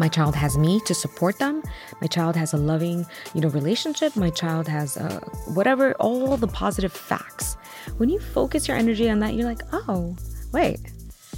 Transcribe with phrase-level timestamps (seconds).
[0.00, 1.62] My child has me to support them.
[2.00, 4.16] My child has a loving, you know, relationship.
[4.16, 7.58] My child has uh, whatever, all the positive facts.
[7.98, 10.16] When you focus your energy on that, you're like, oh,
[10.52, 10.80] wait,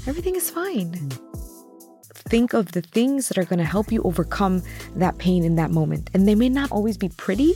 [0.07, 1.11] everything is fine.
[2.15, 4.63] Think of the things that are going to help you overcome
[4.95, 6.09] that pain in that moment.
[6.15, 7.55] And they may not always be pretty,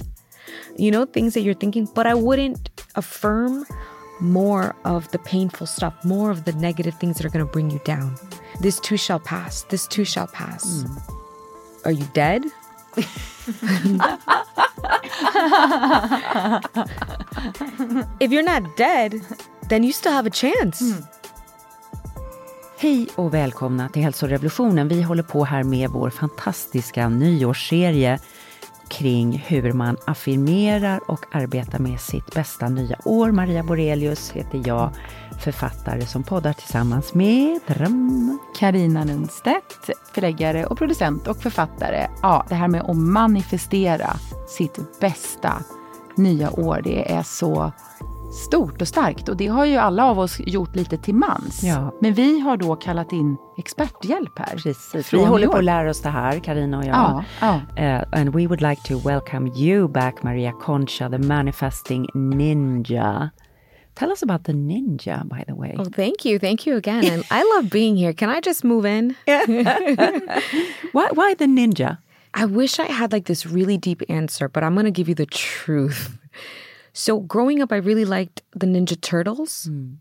[0.77, 3.65] you know, things that you're thinking, but I wouldn't affirm
[4.21, 7.71] more of the painful stuff, more of the negative things that are going to bring
[7.71, 8.17] you down.
[8.61, 9.63] This too shall pass.
[9.65, 10.85] This too shall pass.
[11.85, 12.43] Are you dead?
[18.21, 19.21] if you're not dead,
[19.69, 20.81] then you still have a chance.
[20.81, 21.03] Hmm.
[22.79, 24.89] Hej och välkomna till Hälsorevolutionen.
[24.89, 28.19] Vi håller på här med vår fantastiska nyårsserie
[28.89, 33.31] kring hur man affirmerar och arbetar med sitt bästa nya år.
[33.31, 34.91] Maria Borelius heter jag,
[35.41, 37.61] författare som poddar tillsammans med
[38.59, 42.07] Karina Lundstedt, förläggare och producent och författare.
[42.23, 44.17] Ja, det här med att manifestera
[44.49, 45.53] sitt bästa
[46.17, 47.73] nya år, det är så
[48.37, 49.29] stort och starkt.
[49.29, 51.63] Och det har ju alla av oss gjort lite till mans.
[51.65, 51.99] Ja.
[52.01, 54.57] Men vi har då kallat in experthjälp här.
[54.57, 55.13] Precis.
[55.13, 56.95] Vi håller på att lära oss det här, Karina och jag.
[56.95, 58.01] Ja, ja.
[58.01, 63.31] Uh, and we would like to welcome you back, Maria Concha, the manifesting ninja.
[63.95, 65.75] Tell us about the ninja, by the way.
[65.79, 66.39] Oh, thank you.
[66.39, 67.05] Thank you again.
[67.05, 68.13] I, I love being here.
[68.13, 69.17] Can I just move in?
[70.93, 71.99] Why, why the ninja?
[72.35, 75.15] I wish I had like this really deep answer, but I'm going to give you
[75.15, 76.19] the truth.
[76.97, 79.69] So, growing up, I really liked the Ninja Turtles.
[79.71, 79.97] Mm.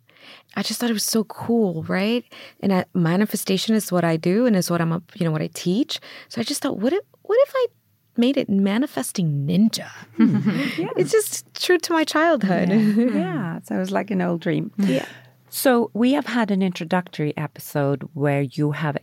[0.55, 2.23] I just thought it was so cool, right?
[2.61, 5.41] And I, manifestation is what I do, and is what I'm, a, you know, what
[5.41, 5.99] I teach.
[6.29, 7.67] So I just thought, what if, what if I
[8.15, 9.89] made it manifesting ninja?
[10.15, 10.87] Hmm.
[10.95, 12.69] It's just true to my childhood.
[13.13, 14.71] yeah, so it was like an old dream.
[14.77, 15.05] Yeah.
[15.49, 18.97] So we have had an introductory episode where you have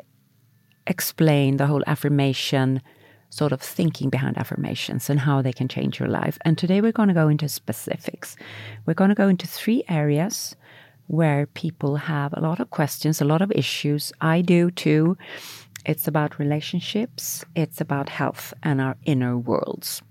[0.86, 2.80] explained the whole affirmation
[3.32, 6.36] sort of thinking behind affirmations and how they can change your life.
[6.42, 8.36] And today we're going to go into specifics.
[8.84, 10.54] We're going to go into three areas
[11.06, 14.12] where people have a lot of questions, a lot of issues.
[14.20, 15.16] I do too.
[15.86, 20.02] It's about relationships, it's about health and our inner worlds.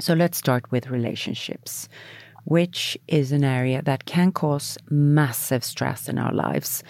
[0.00, 1.88] So let's start with relationships,
[2.44, 6.82] which is an area that can cause massive stress in our lives.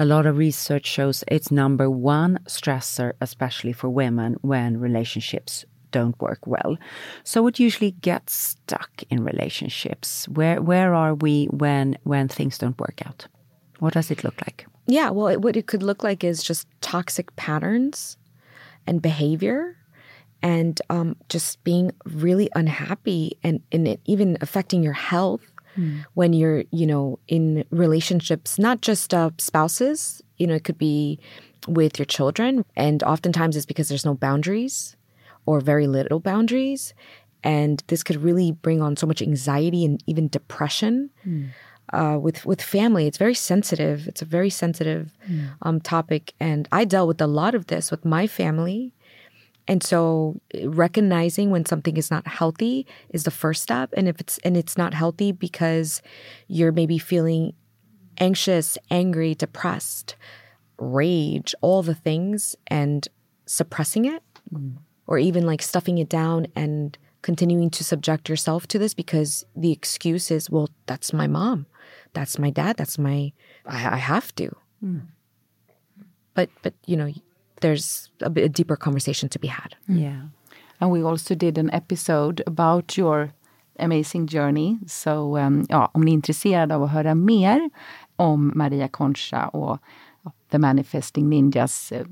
[0.00, 6.20] A lot of research shows it's number one stressor, especially for women, when relationships don't
[6.20, 6.76] work well.
[7.24, 10.28] So what usually gets stuck in relationships?
[10.28, 13.26] Where where are we when when things don't work out?
[13.80, 14.66] What does it look like?
[14.86, 18.16] Yeah, well, it, what it could look like is just toxic patterns
[18.86, 19.76] and behavior
[20.42, 25.42] and um, just being really unhappy and, and it even affecting your health
[26.14, 31.18] when you're, you know, in relationships, not just uh, spouses, you know, it could be
[31.66, 32.64] with your children.
[32.76, 34.96] And oftentimes it's because there's no boundaries
[35.46, 36.94] or very little boundaries.
[37.44, 41.10] And this could really bring on so much anxiety and even depression
[41.92, 43.06] uh, with with family.
[43.06, 44.08] It's very sensitive.
[44.08, 45.12] It's a very sensitive
[45.62, 48.92] um, topic, and I dealt with a lot of this with my family.
[49.68, 53.90] And so, eh, recognizing when something is not healthy is the first step.
[53.96, 56.02] And if it's and it's not healthy because
[56.48, 57.52] you're maybe feeling
[58.18, 60.16] anxious, angry, depressed,
[60.78, 63.06] rage, all the things, and
[63.46, 64.78] suppressing it, mm.
[65.06, 69.72] or even like stuffing it down and continuing to subject yourself to this because the
[69.72, 71.66] excuse is, well, that's my mom,
[72.14, 73.32] that's my dad, that's my,
[73.66, 74.50] I, I have to.
[74.80, 74.98] Hmm.
[76.34, 77.12] But but you know,
[77.60, 79.74] there's a, bit, a deeper conversation to be had.
[79.86, 80.22] Yeah.
[80.80, 83.32] And we also did an episode about your
[83.78, 84.78] amazing journey.
[84.86, 87.70] Så um, ja, om ni är intresserade av att höra mer
[88.16, 89.78] om Maria Concha och
[90.22, 92.06] ja, The Manifesting Ninjas eh,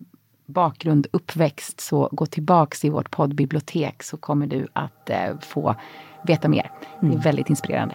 [0.46, 5.74] bakgrund, uppväxt, så gå tillbaks i vårt poddbibliotek så kommer du att eh, få
[6.26, 6.70] veta mer.
[7.00, 7.94] Det är väldigt inspirerande.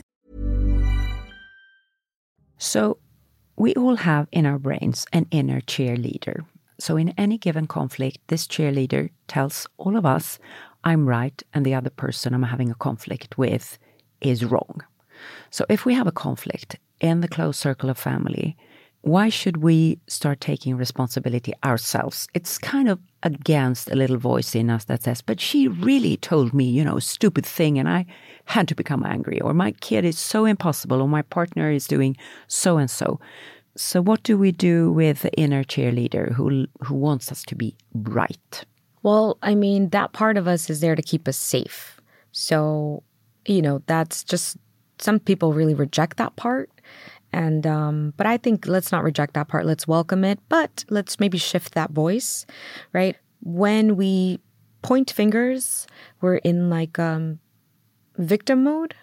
[2.61, 2.99] So,
[3.55, 6.45] we all have in our brains an inner cheerleader.
[6.79, 10.37] So, in any given conflict, this cheerleader tells all of us,
[10.83, 13.79] I'm right, and the other person I'm having a conflict with
[14.21, 14.83] is wrong.
[15.49, 18.55] So, if we have a conflict in the close circle of family,
[19.01, 22.27] why should we start taking responsibility ourselves?
[22.33, 26.53] It's kind of against a little voice in us that says, but she really told
[26.53, 28.05] me, you know, stupid thing and I
[28.45, 32.17] had to become angry, or my kid is so impossible, or my partner is doing
[32.47, 33.19] so and so.
[33.77, 37.75] So, what do we do with the inner cheerleader who, who wants us to be
[37.93, 38.65] right?
[39.03, 42.01] Well, I mean, that part of us is there to keep us safe.
[42.33, 43.03] So,
[43.45, 44.57] you know, that's just
[44.97, 46.69] some people really reject that part.
[47.33, 49.65] And, um, but I think let's not reject that part.
[49.65, 52.45] Let's welcome it, but let's maybe shift that voice,
[52.93, 53.15] right?
[53.41, 54.39] When we
[54.81, 55.87] point fingers,
[56.19, 57.39] we're in like, um,
[58.17, 58.95] victim mode,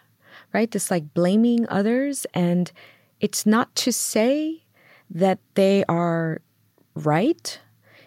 [0.53, 0.71] right?
[0.71, 2.27] This like blaming others.
[2.35, 2.71] And
[3.21, 4.65] it's not to say
[5.11, 6.41] that they are
[6.95, 7.59] right.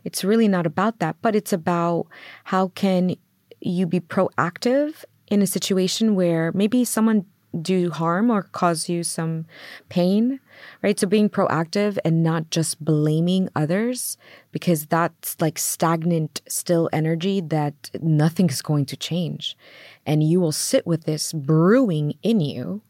[0.04, 2.08] It's really not about that, but it's about
[2.46, 3.16] how can
[3.60, 7.26] you be proactive in a situation where maybe someone
[7.60, 9.46] do harm or cause you some
[9.90, 10.40] pain,
[10.82, 11.00] right?
[11.00, 14.18] So being proactive and not just blaming others
[14.52, 19.58] because that's like stagnant, still energy that nothing's going to change.
[20.06, 22.82] And you will sit with this brewing in you.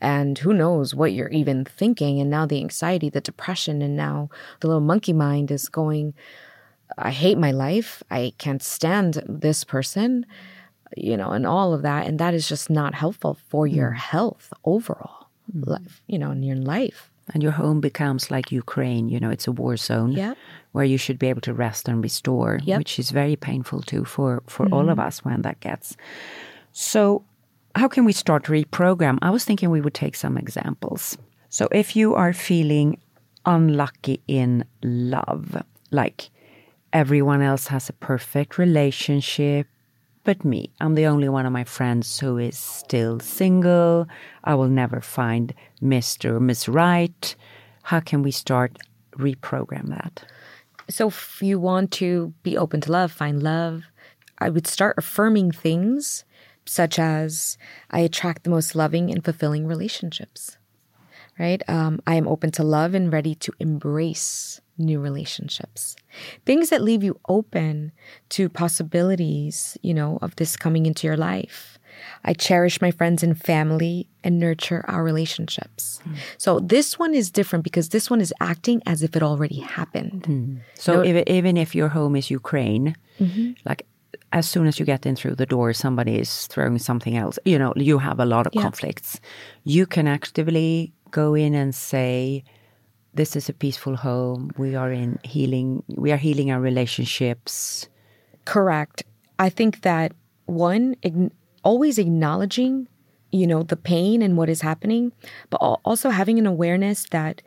[0.00, 2.20] And who knows what you're even thinking.
[2.20, 6.14] And now the anxiety, the depression, and now the little monkey mind is going,
[6.96, 8.02] I hate my life.
[8.10, 10.24] I can't stand this person
[10.96, 12.06] you know, and all of that.
[12.06, 15.66] And that is just not helpful for your health overall, Mm.
[15.66, 17.10] life, you know, in your life.
[17.32, 20.12] And your home becomes like Ukraine, you know, it's a war zone
[20.72, 22.78] where you should be able to rest and restore, Yep.
[22.78, 25.96] which is very painful too for, for all of us when that gets.
[26.72, 27.24] So,
[27.74, 29.18] how can we start to reprogram?
[29.22, 31.18] I was thinking we would take some examples.
[31.48, 32.98] So, if you are feeling
[33.44, 36.30] unlucky in love, like
[36.92, 39.66] everyone else has a perfect relationship,
[40.26, 44.08] but me, I'm the only one of my friends who is still single.
[44.42, 46.32] I will never find Mr.
[46.32, 47.36] or Miss Right.
[47.84, 48.76] How can we start
[49.16, 50.24] reprogram that?
[50.90, 53.84] So if you want to be open to love, find love,
[54.38, 56.24] I would start affirming things
[56.64, 57.56] such as
[57.92, 60.58] I attract the most loving and fulfilling relationships.
[61.38, 61.62] Right?
[61.68, 65.96] Um, I am open to love and ready to embrace new relationships.
[66.44, 67.92] Things that leave you open
[68.30, 71.78] to possibilities, you know, of this coming into your life.
[72.24, 76.00] I cherish my friends and family and nurture our relationships.
[76.04, 76.14] Hmm.
[76.38, 80.26] So this one is different because this one is acting as if it already happened.
[80.26, 80.56] Hmm.
[80.74, 83.52] So even, even if your home is Ukraine, mm-hmm.
[83.64, 83.86] like
[84.32, 87.38] as soon as you get in through the door, somebody is throwing something else.
[87.44, 88.62] You know, you have a lot of Yeah.
[88.62, 89.20] conflicts.
[89.64, 92.44] You can actively go in and say,
[93.16, 94.50] "This is a peaceful home.
[94.56, 95.82] We are in healing.
[96.04, 97.88] We are healing our relationships."
[98.44, 99.02] Correct.
[99.38, 100.12] I think that
[100.46, 100.96] one,
[101.62, 102.88] always acknowledging,
[103.32, 105.12] you know, the pain and what is happening,
[105.50, 107.42] but also having an awareness that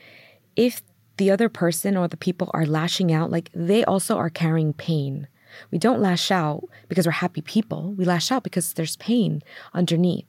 [0.56, 0.82] if
[1.18, 5.28] the other person or the people are lashing out, like they also are carrying pain.
[5.72, 7.94] We don't lash out because we're happy people.
[7.98, 9.42] We lash out because there's pain
[9.74, 10.28] underneath.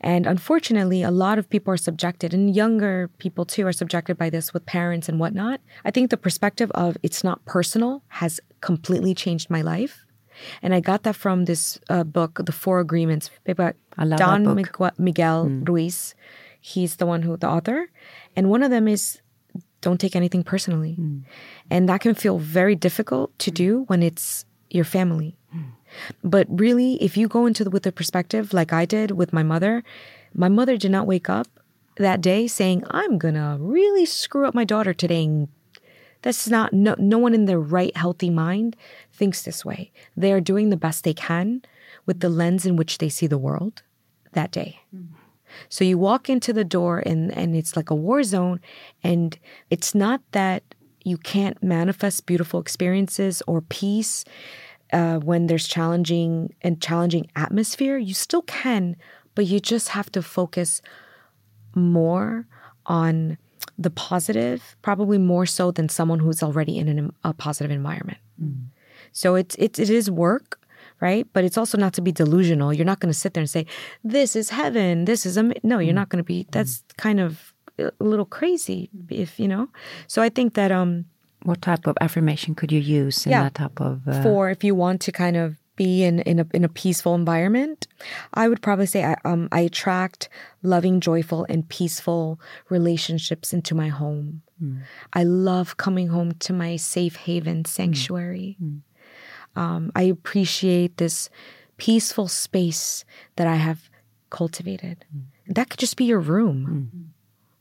[0.00, 4.30] And unfortunately, a lot of people are subjected, and younger people too are subjected by
[4.30, 5.60] this with parents and whatnot.
[5.84, 10.04] I think the perspective of it's not personal has completely changed my life.
[10.62, 14.58] And I got that from this uh, book, The Four Agreements, by uh, Don book.
[14.58, 16.14] Migu- Miguel Ruiz.
[16.60, 17.90] He's the one who, the author.
[18.36, 19.20] And one of them is
[19.80, 20.96] don't take anything personally.
[21.70, 25.36] And that can feel very difficult to do when it's your family.
[26.22, 29.42] But really, if you go into the, with the perspective like I did with my
[29.42, 29.82] mother,
[30.34, 31.48] my mother did not wake up
[31.96, 35.24] that day saying, I'm going to really screw up my daughter today.
[35.24, 35.48] And
[36.22, 38.76] that's not, no, no one in their right, healthy mind
[39.12, 39.92] thinks this way.
[40.16, 41.62] They are doing the best they can
[42.06, 43.82] with the lens in which they see the world
[44.32, 44.80] that day.
[44.94, 45.16] Mm-hmm.
[45.68, 48.60] So you walk into the door and, and it's like a war zone.
[49.02, 50.62] And it's not that
[51.04, 54.24] you can't manifest beautiful experiences or peace
[54.92, 57.96] uh, when there's challenging and challenging atmosphere.
[57.98, 58.96] You still can,
[59.34, 60.82] but you just have to focus
[61.74, 62.46] more
[62.86, 63.38] on
[63.78, 68.18] the positive, probably more so than someone who's already in an, a positive environment.
[69.12, 70.60] So it's it, it is work,
[71.00, 71.26] right?
[71.32, 72.72] But it's also not to be delusional.
[72.72, 73.66] You're not going to sit there and say,
[74.04, 75.04] "This is heaven.
[75.04, 75.52] This is am-.
[75.62, 76.46] no." You're not going to be.
[76.50, 79.68] That's kind of a little crazy, if you know.
[80.06, 81.06] So I think that um
[81.44, 83.42] What type of affirmation could you use in Yeah.
[83.44, 84.06] that type of?
[84.06, 87.14] Uh, for if you want to kind of be in in a in a peaceful
[87.14, 87.86] environment,
[88.34, 90.28] I would probably say I um I attract
[90.62, 94.42] loving, joyful, and peaceful relationships into my home.
[95.12, 98.56] I love coming home to my safe haven sanctuary.
[99.56, 101.28] Um, I appreciate this
[101.78, 103.04] peaceful space
[103.36, 103.90] that I have
[104.30, 105.04] cultivated.
[105.48, 107.11] That could just be your room.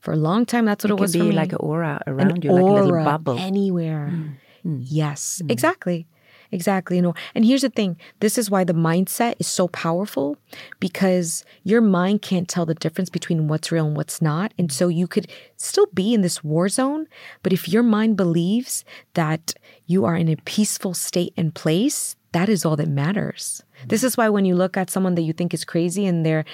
[0.01, 1.59] For a long time, that's what it, it was could for be me like an
[1.59, 3.37] aura an around you, like a little bubble.
[3.37, 4.11] anywhere.
[4.11, 4.35] Mm.
[4.65, 4.83] Mm.
[4.87, 5.51] Yes, mm.
[5.51, 6.07] exactly.
[6.51, 6.97] Exactly.
[6.97, 10.37] You know, and here's the thing this is why the mindset is so powerful
[10.79, 14.53] because your mind can't tell the difference between what's real and what's not.
[14.57, 17.07] And so you could still be in this war zone,
[17.41, 19.53] but if your mind believes that
[19.85, 23.63] you are in a peaceful state and place, that is all that matters.
[23.87, 26.45] This is why when you look at someone that you think is crazy and they're,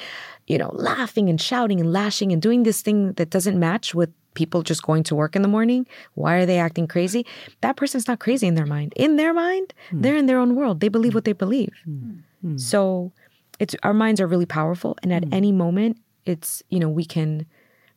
[0.48, 4.10] you know, laughing and shouting and lashing and doing this thing that doesn't match with
[4.34, 7.26] people just going to work in the morning, why are they acting crazy?
[7.62, 8.94] That person's not crazy in their mind.
[8.96, 10.02] In their mind, hmm.
[10.02, 10.80] they're in their own world.
[10.80, 11.18] They believe hmm.
[11.18, 11.74] what they believe.
[11.84, 12.58] Hmm.
[12.58, 13.12] So
[13.60, 17.46] it's our minds are really powerful and at any moment it's, you know, we can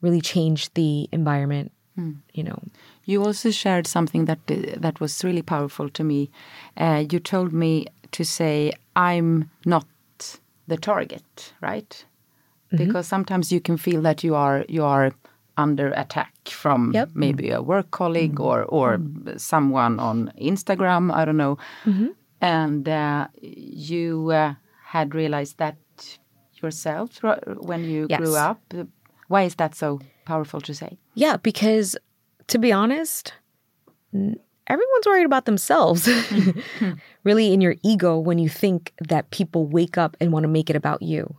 [0.01, 1.73] really change the environment,
[2.33, 2.59] you know.
[3.05, 6.31] You also shared something that uh, that was really powerful to me.
[6.77, 9.87] Uh, you told me to say, "I'm not
[10.69, 12.05] the target," right?
[12.73, 12.87] Mm-hmm.
[12.87, 15.13] Because sometimes you can feel that you are you are
[15.57, 17.11] under attack from Yep.
[17.15, 18.45] maybe a work colleague mm-hmm.
[18.45, 19.37] or or mm-hmm.
[19.37, 21.13] someone on Instagram.
[21.13, 21.59] I don't know,
[22.41, 25.77] and uh, you uh, had realized that
[26.63, 27.21] yourself
[27.61, 28.61] when you grew up.
[29.29, 30.99] Why is that so powerful to say?
[31.15, 31.97] Yeah, because
[32.49, 33.33] to be honest,
[34.13, 34.37] n-
[34.67, 36.09] everyone's worried about themselves.
[37.25, 40.71] really, in your ego, when you think that people wake up and want to make
[40.71, 41.37] it about you.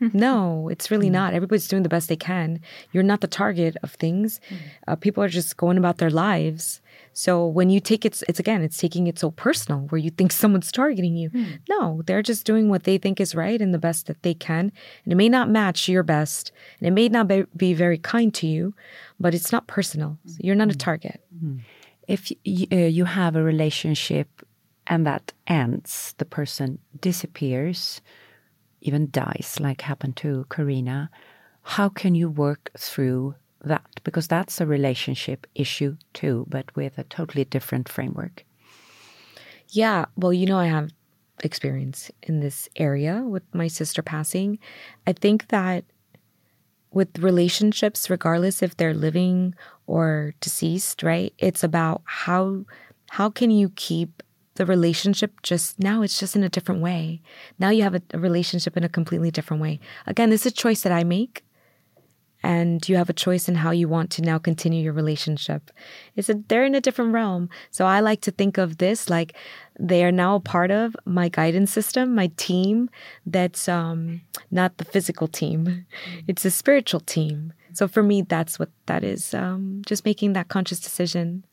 [0.00, 0.18] Mm-hmm.
[0.18, 1.14] no, it's really mm-hmm.
[1.14, 1.34] not.
[1.34, 2.60] Everybody's doing the best they can.
[2.92, 4.40] You're not the target of things.
[4.50, 4.56] Mm.
[4.88, 6.82] Uh, people are just going about their lives.
[7.14, 10.32] So when you take it, it's again, it's taking it so personal where you think
[10.32, 11.30] someone's targeting you.
[11.30, 11.60] Mm.
[11.68, 14.70] No, they're just doing what they think is right and the best that they can.
[15.04, 18.34] And it may not match your best and it may not be, be very kind
[18.34, 18.74] to you,
[19.18, 20.18] but it's not personal.
[20.26, 20.38] So mm.
[20.40, 21.22] you're not a target.
[21.34, 21.58] Mm-hmm.
[22.08, 24.28] if y- uh, you have a relationship
[24.86, 28.00] and that ends, the person disappears,
[28.86, 31.10] even dies, like happened to Carina,
[31.62, 33.84] how can you work through that?
[34.04, 38.44] Because that's a relationship issue too, but with a totally different framework.
[39.70, 40.06] Yeah.
[40.16, 40.90] Well, you know, I have
[41.42, 44.58] experience in this area with my sister passing.
[45.06, 45.84] I think that
[46.92, 49.54] with relationships, regardless if they're living
[49.86, 51.34] or deceased, right?
[51.38, 52.64] It's about how
[53.10, 54.22] how can you keep
[54.56, 57.22] the relationship just now it's just in a different way.
[57.58, 59.80] Now you have a, a relationship in a completely different way.
[60.06, 61.42] Again, this is a choice that I make
[62.46, 65.72] and you have a choice in how you want to now continue your relationship.
[66.14, 67.48] It's a, they're in a different realm.
[67.72, 69.34] So I like to think of this like
[69.80, 72.88] they are now a part of my guidance system, my team.
[73.26, 74.20] That's um,
[74.52, 75.86] not the physical team;
[76.28, 77.52] it's a spiritual team.
[77.72, 79.34] So for me, that's what that is.
[79.34, 81.44] Um, just making that conscious decision.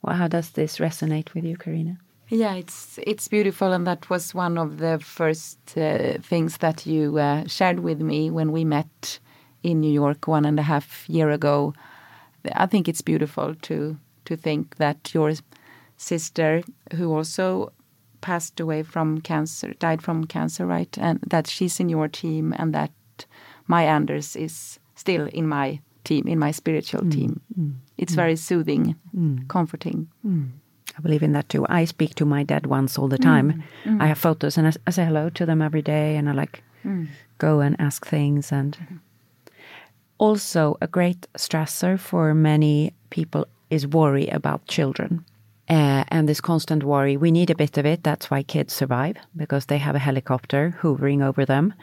[0.00, 1.98] Well, how does this resonate with you, Carina?
[2.30, 7.18] Yeah, it's it's beautiful, and that was one of the first uh, things that you
[7.18, 9.18] uh, shared with me when we met
[9.62, 11.72] in New York one and a half year ago.
[12.54, 15.32] I think it's beautiful to to think that your
[15.96, 16.62] sister,
[16.94, 17.72] who also
[18.20, 22.74] passed away from cancer, died from cancer, right, and that she's in your team, and
[22.74, 22.90] that
[23.66, 27.40] my Anders is still in my team, in my spiritual team.
[27.96, 28.96] It's very soothing,
[29.48, 30.08] comforting.
[30.98, 31.64] I believe in that too.
[31.68, 33.62] I speak to my dead ones all the time.
[34.00, 36.62] I have photos and I, I say hello to them every day and I like
[37.38, 38.76] go and ask things and
[40.18, 45.24] also a great stressor for many people is worry about children.
[45.70, 48.02] Uh, and this constant worry, we need a bit of it.
[48.02, 51.74] That's why kids survive because they have a helicopter hovering over them.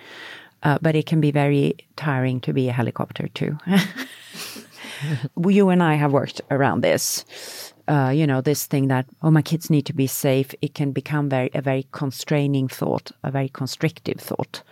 [0.64, 3.58] uh, but it can be very tiring to be a helicopter too.
[5.48, 7.24] you and I have worked around this.
[7.88, 10.56] Uh, you know, this thing that oh, my kids need to be safe.
[10.62, 14.64] It can become very a very constraining thought, a very constrictive thought.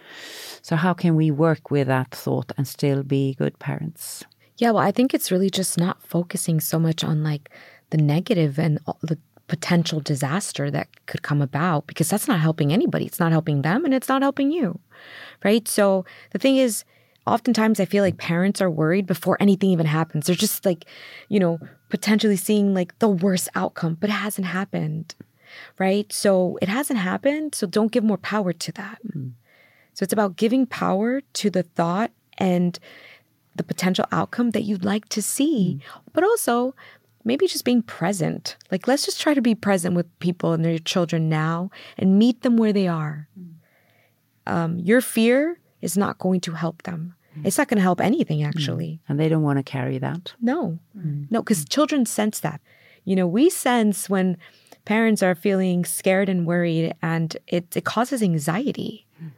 [0.61, 4.23] So how can we work with that thought and still be good parents?
[4.57, 7.49] Yeah, well, I think it's really just not focusing so much on like
[7.89, 9.17] the negative and the
[9.47, 13.05] potential disaster that could come about because that's not helping anybody.
[13.05, 14.79] It's not helping them and it's not helping you.
[15.43, 15.67] Right?
[15.67, 16.85] So the thing is,
[17.25, 20.27] oftentimes I feel like parents are worried before anything even happens.
[20.27, 20.85] They're just like,
[21.29, 25.15] you know, potentially seeing like the worst outcome, but it hasn't happened.
[25.77, 26.11] Right?
[26.11, 27.53] So it hasn't happened.
[27.55, 28.99] So don't give more power to that.
[29.15, 29.33] Mm.
[29.93, 32.79] So it's about giving power to the thought and
[33.55, 36.01] the potential outcome that you'd like to see, mm.
[36.11, 36.73] but also
[37.23, 38.57] maybe just being present.
[38.71, 42.41] Like, let's just try to be present with people and their children now and meet
[42.41, 43.27] them where they are.
[43.39, 43.53] Mm.
[44.45, 47.13] Um, your fear is not going to help them.
[47.37, 47.45] Mm.
[47.45, 48.47] It's not going to help anything, mm.
[48.47, 49.01] actually.
[49.07, 50.33] And they don't want to carry that.
[50.41, 51.27] No, mm.
[51.29, 52.61] no, because children sense that.
[53.03, 54.37] You know, we sense when
[54.85, 59.05] parents are feeling scared and worried, and it, it causes anxiety.
[59.21, 59.31] Mm.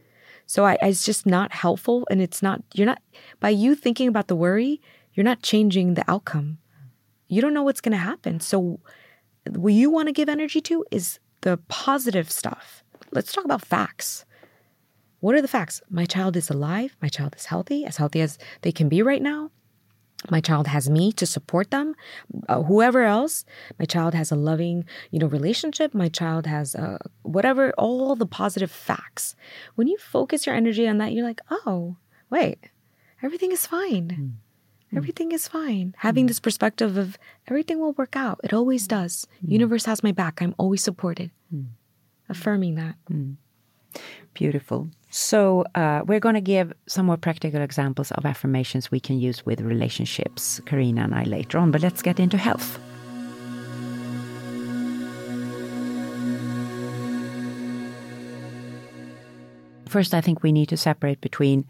[0.45, 2.07] So I, it's just not helpful.
[2.09, 3.01] And it's not, you're not,
[3.39, 4.81] by you thinking about the worry,
[5.13, 6.59] you're not changing the outcome.
[7.27, 8.39] You don't know what's going to happen.
[8.39, 8.79] So
[9.49, 12.83] what you want to give energy to is the positive stuff.
[13.11, 14.24] Let's talk about facts.
[15.19, 15.81] What are the facts?
[15.89, 16.95] My child is alive.
[17.01, 19.51] My child is healthy, as healthy as they can be right now.
[20.31, 21.95] My child has me to support them.
[22.49, 23.45] Uh, whoever else,
[23.77, 25.93] my child has a loving, you know, relationship.
[25.93, 29.35] My child has uh, whatever, all the positive facts.
[29.75, 31.97] When you focus your energy on that, you're like, oh,
[32.29, 32.69] wait,
[33.21, 34.07] everything is fine.
[34.91, 34.97] Mm.
[34.97, 35.93] Everything is fine.
[35.97, 37.17] Having this perspective of
[37.47, 38.39] everything will work out.
[38.43, 39.27] It always does.
[39.45, 39.51] Mm.
[39.51, 40.41] Universe has my back.
[40.41, 41.31] I'm always supported.
[41.53, 41.65] Mm.
[42.29, 42.95] Affirming that.
[43.11, 43.35] Mm.
[44.33, 44.89] Beautiful.
[45.17, 49.45] So, uh, we're going to give some more practical examples of affirmations we can use
[49.45, 52.77] with relationships, Carina and I later on, but let's get into health.
[59.87, 61.63] First, I think we need to separate between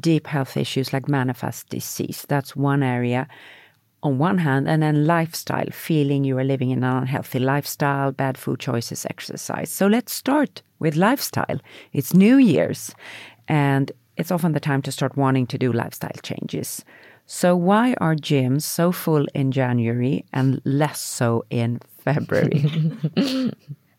[0.00, 2.24] deep health issues like manifest disease.
[2.26, 3.28] That's one area
[4.02, 8.38] on one hand, and then lifestyle, feeling you are living in an unhealthy lifestyle, bad
[8.38, 9.70] food choices, exercise.
[9.70, 11.58] So let's start with lifestyle.
[11.92, 12.94] It's New Year's,
[13.48, 16.84] and it's often the time to start wanting to do lifestyle changes.
[17.26, 22.64] So, why are gyms so full in January and less so in February?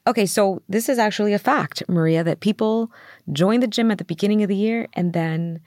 [0.08, 2.92] okay, so this is actually a fact, Maria, that people
[3.32, 5.60] join the gym at the beginning of the year and then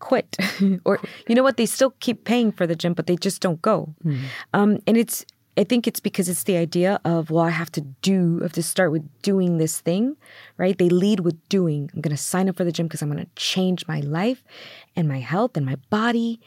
[0.00, 0.36] quit.
[0.84, 3.62] or, you know what, they still keep paying for the gym, but they just don't
[3.62, 3.94] go.
[4.04, 4.20] Mm.
[4.52, 5.24] Um, and it's
[5.56, 8.52] I think it's because it's the idea of, well, I have to do, I have
[8.52, 10.16] to start with doing this thing,
[10.56, 10.78] right?
[10.78, 11.90] They lead with doing.
[11.92, 14.44] I'm going to sign up for the gym because I'm going to change my life
[14.94, 16.40] and my health and my body.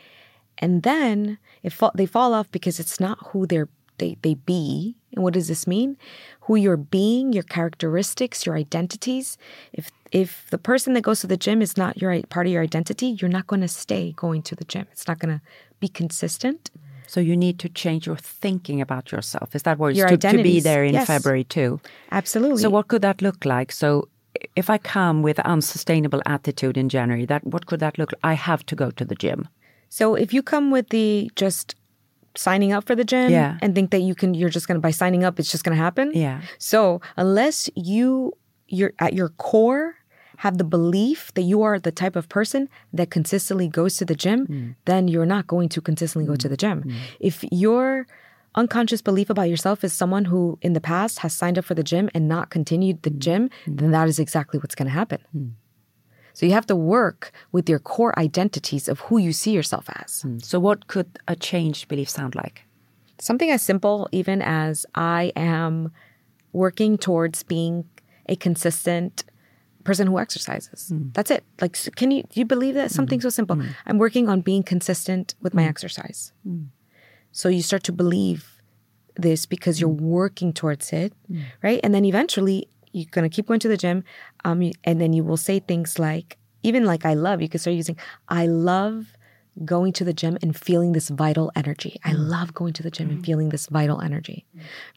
[0.57, 4.95] And then it fa- they fall off because it's not who they're, they, they be.
[5.13, 5.97] And what does this mean?
[6.41, 9.37] Who you're being, your characteristics, your identities.
[9.73, 12.61] If if the person that goes to the gym is not your part of your
[12.61, 14.87] identity, you're not going to stay going to the gym.
[14.91, 15.41] It's not going to
[15.79, 16.69] be consistent.
[17.07, 19.55] So you need to change your thinking about yourself.
[19.55, 21.07] Is that what your to, to be there in yes.
[21.07, 21.81] February too?
[22.11, 22.61] Absolutely.
[22.61, 23.71] So what could that look like?
[23.71, 24.07] So
[24.55, 28.19] if I come with unsustainable attitude in January, that what could that look like?
[28.23, 29.47] I have to go to the gym.
[29.89, 31.75] So if you come with the just
[32.35, 33.57] signing up for the gym yeah.
[33.61, 35.75] and think that you can you're just going to by signing up it's just going
[35.75, 36.11] to happen.
[36.13, 36.41] Yeah.
[36.57, 38.33] So unless you
[38.67, 39.95] you're at your core
[40.43, 44.13] have the belief that you are the type of person that consistently goes to the
[44.13, 44.75] gym, mm.
[44.83, 46.83] then you're not going to consistently go to the gym.
[46.83, 46.93] Mm.
[47.21, 48.05] If your
[48.53, 51.87] unconscious belief about yourself is someone who in the past has signed up for the
[51.91, 53.19] gym and not continued the mm.
[53.19, 55.21] gym, then that is exactly what's going to happen.
[55.33, 55.51] Mm.
[56.33, 60.23] So you have to work with your core identities of who you see yourself as.
[60.23, 60.43] Mm.
[60.43, 62.65] So what could a changed belief sound like?
[63.17, 65.93] Something as simple even as I am
[66.51, 67.85] working towards being
[68.27, 69.23] a consistent
[69.83, 70.91] person who exercises.
[70.93, 71.13] Mm.
[71.13, 71.43] That's it.
[71.61, 73.23] Like, can you do you believe that something mm.
[73.23, 73.55] so simple?
[73.55, 73.69] Mm.
[73.85, 75.69] I'm working on being consistent with my mm.
[75.69, 76.31] exercise.
[76.47, 76.67] Mm.
[77.31, 78.61] So you start to believe
[79.15, 80.01] this because you're mm.
[80.01, 81.13] working towards it,
[81.61, 81.79] right?
[81.83, 84.03] And then eventually you're gonna keep going to the gym,
[84.45, 87.41] um, and then you will say things like, even like I love.
[87.41, 87.97] You can start using
[88.29, 89.13] I love
[89.65, 91.99] going to the gym and feeling this vital energy.
[92.03, 94.45] I love going to the gym and feeling this vital energy,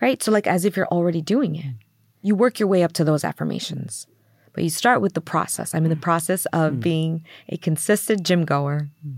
[0.00, 0.22] right?
[0.22, 1.74] So like as if you're already doing it.
[2.22, 4.06] You work your way up to those affirmations.
[4.56, 5.74] But you start with the process.
[5.74, 6.08] I'm in the mm.
[6.08, 6.80] process of mm.
[6.80, 9.16] being a consistent gym goer, mm.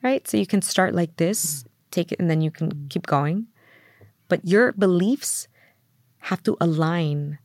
[0.00, 0.26] right?
[0.28, 1.66] So you can start like this, mm.
[1.90, 2.88] take it, and then you can mm.
[2.88, 3.48] keep going.
[4.28, 5.48] But your beliefs
[6.30, 7.38] have to align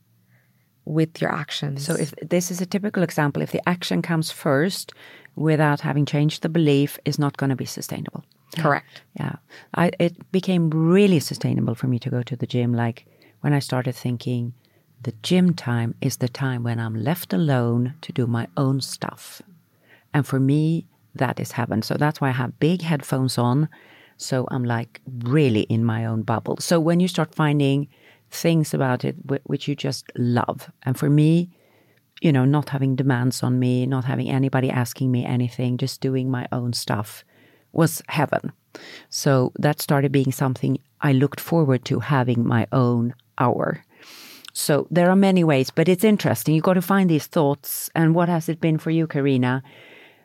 [0.84, 1.84] with your actions.
[1.84, 4.92] So if this is a typical example, if the action comes first,
[5.34, 8.24] without having changed the belief is not going to be sustainable.
[8.58, 9.02] Correct.
[9.18, 9.36] Yeah.
[9.74, 12.72] I, it became really sustainable for me to go to the gym.
[12.72, 13.06] Like
[13.40, 14.52] when I started thinking,
[15.02, 19.42] the gym time is the time when I'm left alone to do my own stuff.
[20.14, 21.82] And for me, that is heaven.
[21.82, 23.68] So that's why I have big headphones on.
[24.16, 26.56] So I'm like really in my own bubble.
[26.58, 27.88] So when you start finding
[28.30, 31.50] things about it which you just love, and for me,
[32.20, 36.30] you know, not having demands on me, not having anybody asking me anything, just doing
[36.30, 37.24] my own stuff
[37.72, 38.52] was heaven.
[39.08, 43.84] So that started being something I looked forward to having my own hour.
[44.52, 46.54] So there are many ways, but it's interesting.
[46.54, 47.90] You've got to find these thoughts.
[47.94, 49.62] And what has it been for you, Carina?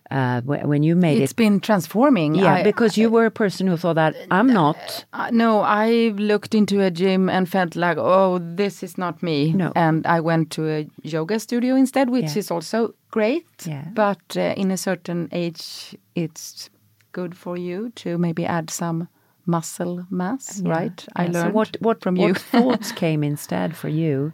[0.10, 2.36] Uh, when you made It's it, it's been transforming.
[2.36, 5.06] yeah, I- because you were a person who thought that I'm not.
[5.12, 9.52] Uh, no, I looked into a gym and felt like, oh, this is not me.
[9.52, 9.74] No.
[9.76, 12.40] And I went to a yoga studio instead, which Yeah.
[12.40, 13.46] is also great.
[13.66, 13.84] Yeah.
[13.94, 16.70] But uh, in a certain age, it's
[17.12, 19.10] good for you to maybe add some
[19.48, 21.06] muscle mass, right?
[21.16, 22.34] I learned so what what from what you.
[22.52, 24.34] thoughts came instead for you?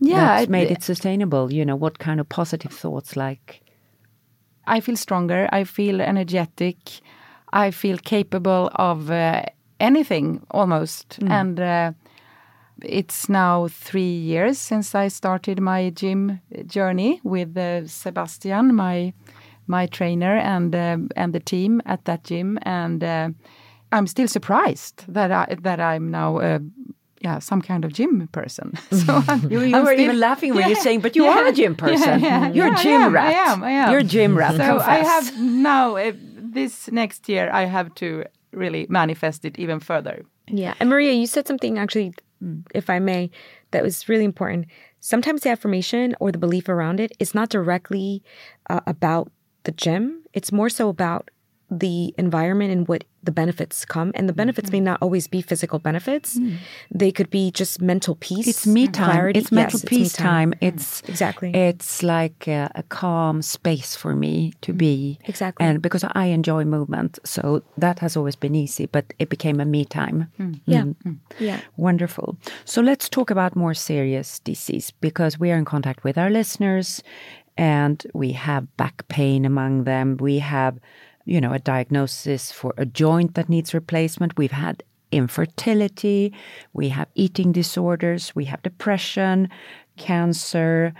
[0.00, 1.52] yeah, that it- made it sustainable.
[1.52, 3.62] You know, what kind of positive thoughts like
[4.66, 5.48] I feel stronger.
[5.52, 6.76] I feel energetic.
[7.52, 9.42] I feel capable of uh,
[9.78, 11.18] anything almost.
[11.22, 11.92] And uh,
[12.82, 19.12] it's now three years since I started my gym journey with uh, Sebastian, my
[19.68, 22.58] my trainer, and um and the team at that gym.
[22.62, 23.28] And uh,
[23.92, 26.38] I'm still surprised that I that I'm now.
[26.38, 26.58] Uh,
[27.22, 28.72] yeah, some kind of gym person.
[28.92, 31.24] So I'm, You, you I'm were still- even laughing when Yeah, you're saying, but you
[31.24, 32.20] yeah, are a gym person.
[32.20, 33.26] yeah, yeah, You're yeah, a gym I am, rat.
[33.26, 33.64] I am.
[33.64, 33.90] I am.
[33.90, 34.56] You're a gym rat.
[34.56, 36.12] So I have now uh,
[36.56, 37.48] this next year.
[37.50, 40.24] I have to really manifest it even further.
[40.46, 40.74] Yeah.
[40.78, 42.12] And Maria, you said something actually,
[42.74, 43.30] if I may,
[43.70, 44.66] that was really important.
[45.00, 48.22] Sometimes the affirmation or the belief around it is not directly
[48.68, 49.32] uh, about
[49.64, 51.30] the gym, it's more so about
[51.70, 54.12] the environment and what the benefits come.
[54.14, 54.84] And the benefits may mm-hmm.
[54.84, 56.58] not always be physical benefits, mm.
[56.94, 58.46] they could be just mental peace.
[58.46, 59.10] It's me time.
[59.10, 59.38] clarity.
[59.40, 60.52] It's mental Yes, it's me peace time.
[60.52, 60.58] Mm.
[60.60, 61.52] It's Exactly.
[61.52, 64.78] It's like a, a calm space for me to mm.
[64.78, 65.18] be.
[65.24, 65.66] Exactly.
[65.66, 68.86] And because I enjoy movement, so that has always been easy.
[68.86, 70.30] But it became a me time.
[70.66, 70.84] Yeah.
[71.38, 71.60] Yeah.
[71.76, 72.36] Wonderful.
[72.64, 77.02] So let's talk about more serious disease because we are in contact with our listeners
[77.56, 80.16] and we have back pain among them.
[80.18, 80.78] We have,
[81.26, 84.38] you know, a diagnosis for a joint that needs replacement.
[84.38, 86.32] We've had infertility.
[86.72, 88.34] We have eating disorders.
[88.34, 89.50] We have depression,
[89.96, 90.94] cancer,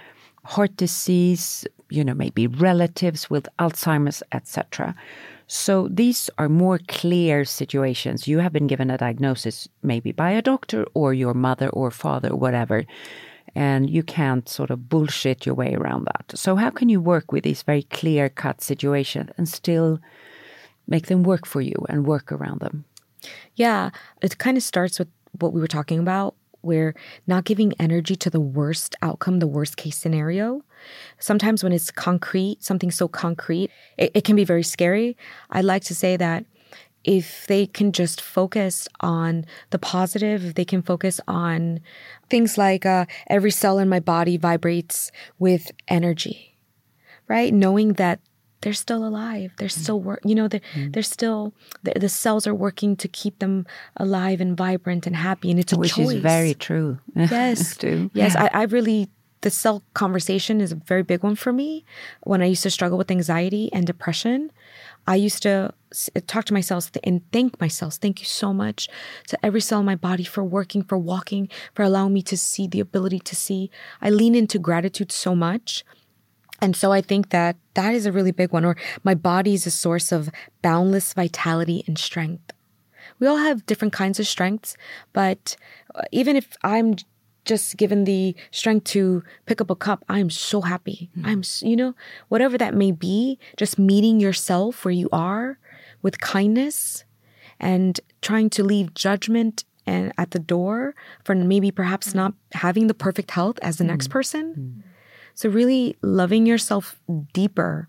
[0.45, 4.95] heart disease, you know, maybe relatives with Alzheimer's, etc.
[5.47, 8.27] So these are more clear situations.
[8.27, 12.35] You have been given a diagnosis maybe by a doctor or your mother or father,
[12.35, 12.85] whatever,
[13.57, 16.37] and you can't sort of bullshit your way around that.
[16.37, 19.99] So how can you work with these very clear cut situations and still
[20.87, 22.85] make them work for you and work around them?
[23.55, 23.91] Yeah,
[24.21, 25.09] it kind of starts with
[25.41, 26.95] what we were talking about, where
[27.27, 30.63] not giving energy to the worst outcome, the worst case scenario.
[31.19, 35.17] Sometimes when it's concrete, something so concrete, it, it can be very scary.
[35.49, 36.45] I like to say that
[37.07, 41.81] if they can just focus on the positive, if they can focus on
[42.29, 46.59] things like uh, every cell in my body vibrates with energy,
[47.29, 47.55] right?
[47.55, 48.19] Knowing that
[48.63, 49.53] they're still alive.
[49.59, 50.21] They're still work.
[50.25, 53.67] You know, they're they're still the, the cells are working to keep them
[53.97, 55.51] alive and vibrant and happy.
[55.53, 56.15] And it's a Which choice.
[56.17, 56.99] is very true.
[57.15, 58.11] yes, too.
[58.15, 58.35] yes.
[58.35, 59.09] I, I really
[59.43, 61.85] the cell conversation is a very big one for me.
[62.25, 64.51] When I used to struggle with anxiety and depression,
[65.07, 65.73] I used to
[66.27, 67.95] talk to myself and thank myself.
[67.95, 68.89] Thank you so much
[69.29, 72.67] to every cell in my body for working, for walking, for allowing me to see
[72.67, 73.71] the ability to see.
[74.03, 75.85] I lean into gratitude so much.
[76.61, 78.65] And so I think that that is a really big one.
[78.65, 80.31] Or my body is a source of
[80.63, 82.53] boundless vitality and strength.
[83.19, 84.77] We all have different kinds of strengths,
[85.13, 85.57] but
[85.95, 86.97] uh, even if I'm
[87.47, 91.09] just given the strength to pick up a cup, I'm so happy.
[91.15, 91.27] Hmm.
[91.27, 91.95] I'm, you know,
[92.29, 95.59] whatever that may be, just meeting yourself where you are
[96.03, 97.05] with kindness
[97.59, 102.19] and trying to leave judgment and at the door for maybe perhaps hmm.
[102.19, 104.13] not having the perfect health as the next hmm.
[104.13, 104.85] person.
[105.35, 107.01] So really loving yourself
[107.33, 107.89] deeper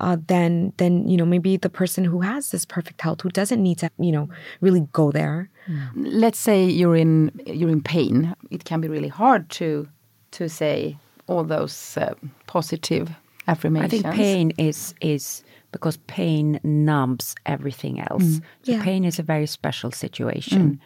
[0.00, 3.62] uh, than than you know maybe the person who has this perfect health who doesn't
[3.62, 4.28] need to you know
[4.60, 5.48] really go there.
[5.94, 8.34] Let's say you're in you're in pain.
[8.50, 9.88] It can be really hard to
[10.32, 12.14] to say all those uh,
[12.46, 13.10] positive
[13.48, 13.92] affirmations.
[13.94, 18.40] I think pain is is because pain numbs everything else.
[18.62, 18.82] So Yeah.
[18.82, 20.80] pain is a very special situation.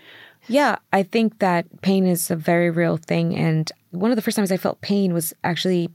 [0.49, 3.35] Yeah, I think that pain is a very real thing.
[3.35, 5.89] And one of the first times I felt pain was actually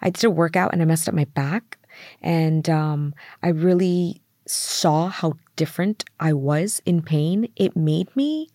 [0.00, 1.77] I did a workout and I messed up my back.
[2.22, 7.48] And um, I really saw how different I was in pain.
[7.56, 8.48] It made me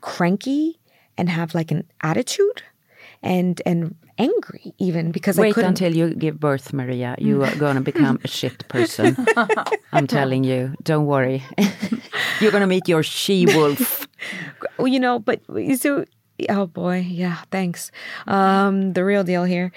[0.00, 0.78] cranky
[1.16, 2.62] and have like an attitude
[3.22, 7.14] and and angry even because I Wait couldn't until you give birth, Maria.
[7.18, 9.16] You are going to become a shit person.
[9.92, 10.74] I'm telling you.
[10.82, 11.42] Don't worry.
[12.40, 14.06] You're going to meet your she wolf.
[14.78, 15.40] Well, you know, but
[15.78, 16.04] so
[16.48, 17.90] oh boy, yeah, thanks.
[18.26, 19.72] Um, the real deal here.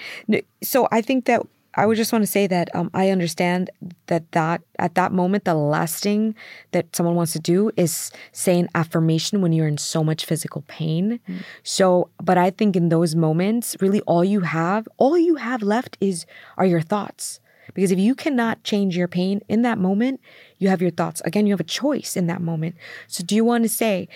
[0.63, 1.41] So I think that
[1.75, 3.69] I would just want to say that um, I understand
[4.07, 6.35] that that at that moment, the last thing
[6.71, 10.63] that someone wants to do is say an affirmation when you're in so much physical
[10.67, 11.19] pain.
[11.63, 15.97] So, but I think in those moments, really, all you have, all you have left
[15.99, 16.25] is
[16.57, 17.39] are your thoughts.
[17.73, 20.21] Because if you cannot change your pain in that moment,
[20.59, 21.21] you have your thoughts.
[21.25, 22.75] Again, you have a choice in that moment.
[23.07, 24.07] So, do you want to say,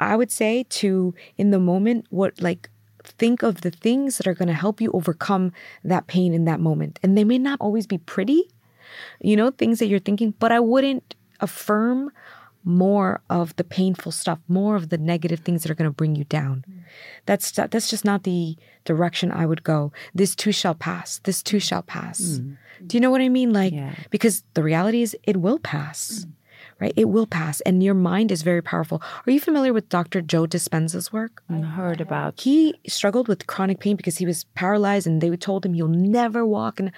[0.00, 2.70] I would say to in the moment, what like
[3.04, 6.60] think of the things that are going to help you overcome that pain in that
[6.60, 6.98] moment.
[7.02, 8.50] And they may not always be pretty,
[9.20, 12.10] you know, things that you're thinking, but I wouldn't affirm
[12.66, 16.16] more of the painful stuff, more of the negative things that are going to bring
[16.16, 16.64] you down.
[16.68, 16.80] Mm.
[17.26, 19.92] That's that's just not the direction I would go.
[20.14, 21.18] This too shall pass.
[21.24, 22.20] This too shall pass.
[22.40, 22.56] Mm.
[22.86, 23.52] Do you know what I mean?
[23.52, 23.94] Like Yeah.
[24.10, 26.24] because the reality is it will pass.
[26.26, 26.30] Mm.
[26.80, 26.92] Right?
[26.96, 29.00] It will pass and your mind is very powerful.
[29.26, 30.20] Are you familiar with Dr.
[30.20, 31.42] Joe Dispenza's work?
[31.48, 32.40] I heard about.
[32.40, 36.44] He struggled with chronic pain because he was paralyzed and they told him you'll never
[36.44, 36.90] walk and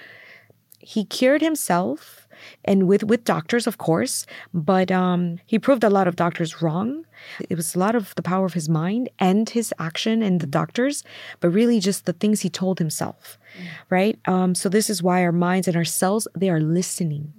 [0.79, 2.27] he cured himself
[2.63, 7.03] and with with doctors of course but um he proved a lot of doctors wrong
[7.49, 10.47] it was a lot of the power of his mind and his action and the
[10.47, 11.03] doctors
[11.39, 13.37] but really just the things he told himself
[13.89, 17.33] right um so this is why our minds and our cells they are listening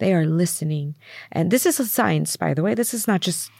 [0.00, 0.94] they are listening.
[1.32, 2.74] And this is a science by the way.
[2.74, 3.50] This is not just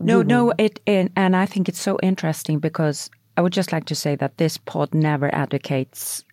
[0.00, 3.84] No, no, it and, and I think it's so interesting because I would just like
[3.86, 6.24] to say that this pod never advocates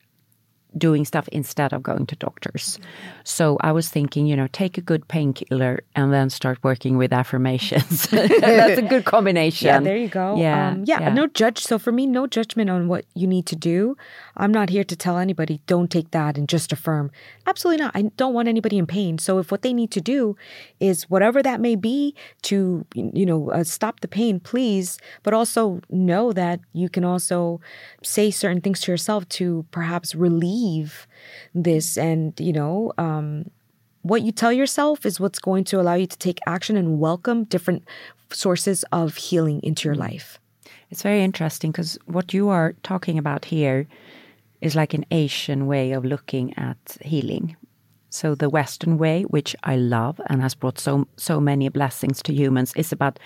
[0.77, 2.79] doing stuff instead of going to doctors.
[3.23, 7.11] So I was thinking, you know, take a good painkiller and then start working with
[7.11, 8.07] affirmations.
[8.07, 9.67] That's a good combination.
[9.67, 10.35] Yeah, there you go.
[10.37, 11.13] Yeah, um, yeah, yeah.
[11.13, 11.59] No judge.
[11.59, 13.97] So for me, no judgment on what you need to do.
[14.35, 17.11] I'm not here to tell anybody don't take that and just affirm.
[17.45, 17.95] Absolutely not.
[17.95, 19.17] I don't want anybody in pain.
[19.17, 20.35] So if what they need to do
[20.79, 24.97] is whatever that may be to you know uh, stop the pain, please.
[25.23, 27.59] But also know that you can also
[28.03, 30.66] say certain things to yourself to perhaps relieve
[31.53, 32.91] this and you know.
[32.97, 33.49] Um,
[34.03, 37.43] what you tell yourself is what's going to allow you to take action and welcome
[37.43, 37.83] different
[38.31, 40.39] sources of healing into your life.
[40.89, 43.87] It's very interesting because what you are talking about here
[44.61, 47.57] is like an Asian way of looking at healing.
[48.09, 52.33] So the Western way, which I love and has brought so so many blessings to
[52.33, 53.19] humans, is about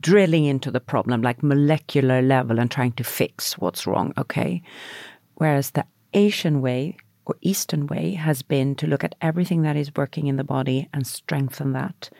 [0.00, 4.62] drilling into the problem like molecular level and trying to fix what's wrong, okay?
[5.36, 6.96] Whereas the Asian way
[7.26, 10.88] or Eastern way has been to look at everything that is working in the body
[10.92, 12.10] and strengthen that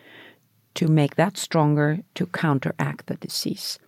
[0.74, 3.78] to make that stronger to counteract the disease.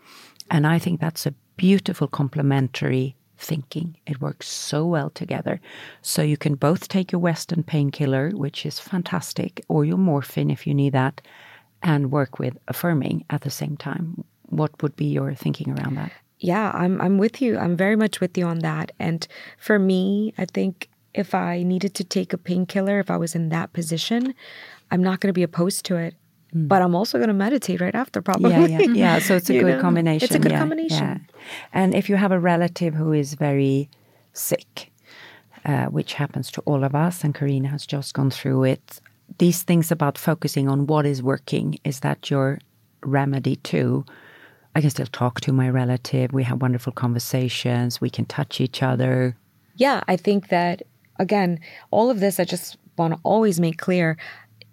[0.51, 3.97] And I think that's a beautiful complementary thinking.
[4.07, 5.61] It works so well together.
[6.01, 10.67] So you can both take your Western painkiller, which is fantastic, or your morphine if
[10.67, 11.21] you need that,
[11.83, 14.25] and work with affirming at the same time.
[14.43, 16.13] What would be your thinking around that?
[16.47, 17.59] Yeah, I'm I'm with you.
[17.59, 18.93] I'm very much with you on that.
[19.01, 19.27] And
[19.59, 23.49] for me, I think if I needed to take a painkiller, if I was in
[23.49, 24.33] that position,
[24.93, 26.15] I'm not going to be opposed to it.
[26.55, 28.53] But I'm also going to meditate right after, probably.
[28.53, 29.19] Yeah, yeah, yeah.
[29.19, 30.25] So it's a good know, combination.
[30.25, 31.05] It's a good yeah, combination.
[31.05, 31.41] Yeah.
[31.73, 33.91] And if you have a relative who is very
[34.33, 34.93] sick,
[35.65, 39.01] uh, which happens to all of us, and Carina has just gone through it,
[39.39, 42.61] these things about focusing on what is working is that your
[43.03, 44.05] remedy too.
[44.77, 46.35] I can still talk to my relative.
[46.35, 47.99] We have wonderful conversations.
[47.99, 49.35] We can touch each other.
[49.77, 50.83] yeah, I think that
[51.19, 51.61] again,
[51.91, 54.19] all of this I just want to always make clear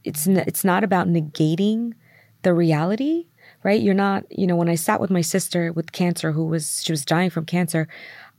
[0.04, 1.94] it's n- it's not about negating
[2.42, 3.28] the reality,
[3.64, 3.82] right?
[3.82, 6.92] You're not, you know, when I sat with my sister with cancer who was she
[6.92, 7.88] was dying from cancer,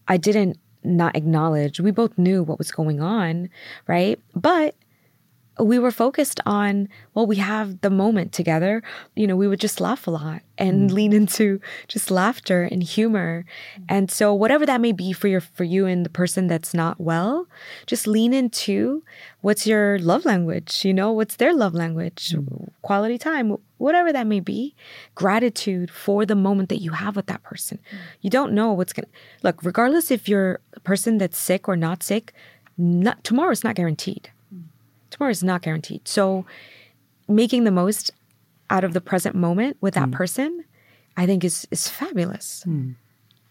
[0.07, 1.81] I didn't not acknowledge.
[1.81, 3.49] We both knew what was going on,
[3.87, 4.21] right?
[4.35, 4.75] But
[5.59, 8.83] we were focused on well we have the moment together.
[9.15, 10.95] You know we would just laugh a lot and mm.
[10.95, 13.45] lean into just laughter and humor.
[13.79, 13.85] Mm.
[13.89, 17.01] And so whatever that may be for your for you and the person that's not
[17.01, 17.47] well
[17.87, 19.03] just lean into
[19.41, 22.71] what's your love language you know what's their love language mm.
[22.83, 24.75] quality time whatever that may be.
[25.15, 27.79] Gratitude for the moment that you have with that person.
[28.23, 29.11] You don't know what's going to
[29.43, 32.33] look regardless if you're a person that's sick or not sick
[32.77, 34.31] not, tomorrow's not guaranteed
[35.15, 36.07] tomorrow is not guaranteed.
[36.09, 36.45] So
[37.29, 38.11] making the most
[38.69, 40.13] out of the present moment with that mm.
[40.13, 40.65] person,
[41.17, 42.95] I think is is fabulous mm.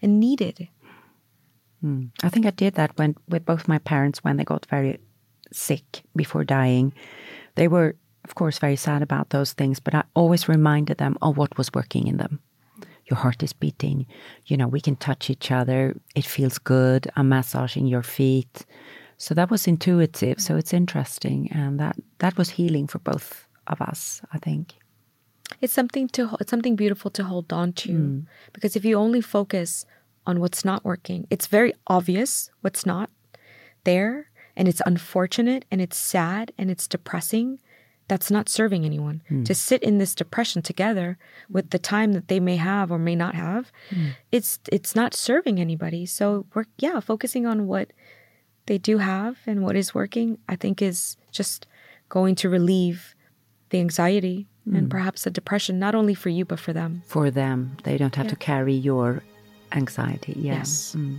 [0.02, 0.68] and needed.
[1.82, 2.10] Mm.
[2.22, 5.00] I think I did that when with both my parents when they got very
[5.52, 6.92] sick before dying,
[7.54, 11.36] they were, of course, very sad about those things, but I always reminded them of
[11.36, 12.40] what was working in them.
[13.06, 14.06] Your heart is beating,
[14.46, 18.64] you know, we can touch each other, it feels good, I'm massaging your feet.
[19.24, 23.80] So that was intuitive, so it's interesting, and that, that was healing for both of
[23.80, 24.74] us, I think.
[25.62, 28.26] It's something to it's something beautiful to hold on to mm.
[28.52, 29.86] because if you only focus
[30.26, 33.08] on what's not working, it's very obvious what's not
[33.84, 37.60] there and it's unfortunate and it's sad and it's depressing.
[38.08, 39.22] That's not serving anyone.
[39.30, 39.46] Mm.
[39.46, 41.16] To sit in this depression together
[41.48, 44.10] with the time that they may have or may not have, mm.
[44.30, 46.04] it's it's not serving anybody.
[46.04, 47.90] So we're yeah, focusing on what
[48.66, 51.66] they do have and what is working, I think is just
[52.08, 53.14] going to relieve
[53.70, 57.02] the anxiety and perhaps the depression, not only for you, but for them.
[57.04, 59.22] For them, they don't have to carry your
[59.72, 60.32] anxiety.
[60.38, 60.54] Yeah.
[60.54, 60.94] Yes.
[60.96, 61.18] Mm.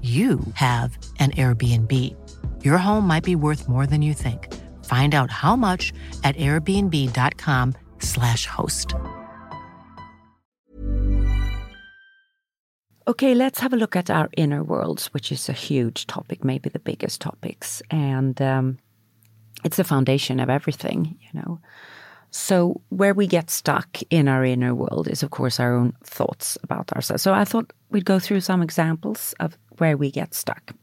[0.00, 2.64] you have an Airbnb.
[2.64, 4.50] Your home might be worth more than you think.
[4.86, 5.92] Find out how much
[6.24, 8.94] at airbnb.com/slash host.
[13.10, 16.70] Okay, let's have a look at our inner worlds, which is a huge topic, maybe
[16.70, 17.82] the biggest topics.
[17.90, 18.78] And um,
[19.64, 21.58] it's the foundation of everything, you know.
[22.30, 26.56] So, where we get stuck in our inner world is, of course, our own thoughts
[26.62, 27.22] about ourselves.
[27.22, 30.74] So, I thought we'd go through some examples of where we get stuck.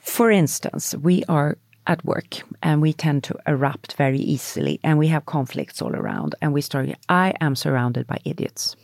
[0.00, 5.08] For instance, we are at work and we tend to erupt very easily and we
[5.08, 8.76] have conflicts all around and we start, I am surrounded by idiots.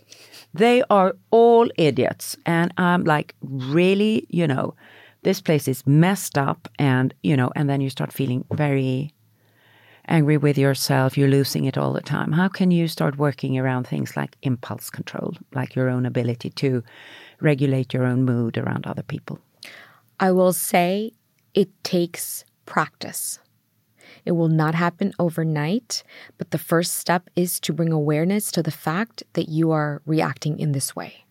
[0.52, 2.36] They are all idiots.
[2.44, 4.74] And I'm like, really, you know,
[5.22, 9.14] this place is messed up and, you know, and then you start feeling very
[10.08, 12.32] angry with yourself, you're losing it all the time.
[12.32, 16.82] How can you start working around things like impulse control, like your own ability to
[17.40, 19.38] regulate your own mood around other people?
[20.18, 21.12] I will say
[21.54, 23.38] it takes practice.
[24.24, 26.02] It will not happen overnight,
[26.36, 30.58] but the first step is to bring awareness to the fact that you are reacting
[30.58, 31.24] in this way.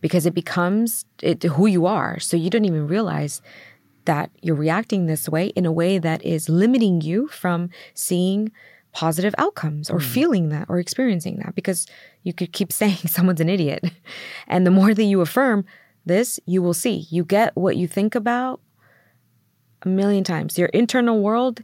[0.00, 2.18] Because it becomes it, who you are.
[2.20, 3.42] So you don't even realize
[4.04, 8.52] that you're reacting this way in a way that is limiting you from seeing
[8.92, 10.06] positive outcomes or hmm.
[10.06, 11.86] feeling that or experiencing that because
[12.22, 13.84] you could keep saying someone's an idiot.
[14.46, 15.64] And the more that you affirm
[16.04, 17.06] this, you will see.
[17.10, 18.60] You get what you think about
[19.82, 20.58] a million times.
[20.58, 21.62] Your internal world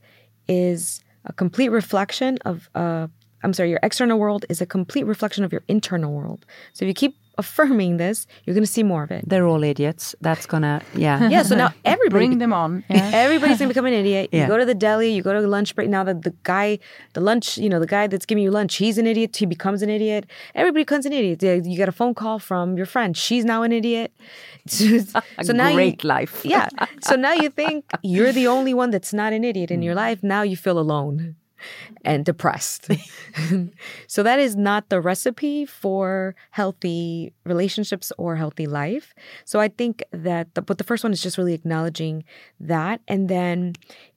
[0.48, 3.09] is a complete reflection of uh
[3.42, 6.44] I'm sorry, your external world is a complete reflection of your internal world.
[6.72, 9.26] So if you keep affirming this, you're going to see more of it.
[9.26, 10.14] They're all idiots.
[10.20, 11.28] That's gonna, yeah.
[11.39, 12.84] Yeah, so now everybody Bring them on.
[12.99, 13.11] Yeah.
[13.12, 14.30] Everybody's gonna become an idiot.
[14.32, 15.89] You go to the deli, you go to the lunch break.
[15.89, 16.78] Now that the guy,
[17.12, 19.36] the lunch, you know, the guy that's giving you lunch, he's an idiot.
[19.36, 20.26] He becomes an idiot.
[20.55, 21.43] Everybody becomes an idiot.
[21.43, 23.16] You get a phone call from your friend.
[23.16, 24.12] She's now an idiot.
[24.66, 26.45] so now great you, life.
[26.45, 26.68] yeah.
[27.03, 30.05] So now you think you're the only one that's not an idiot in your mm.
[30.05, 30.22] life.
[30.22, 31.36] Now you feel alone
[32.04, 32.90] and depressed.
[34.06, 39.14] so that is not the recipe for healthy relationships or healthy life.
[39.44, 42.24] So I think that the, but the first one is just really acknowledging
[42.61, 43.74] that and then